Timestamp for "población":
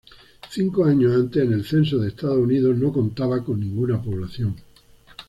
4.01-4.55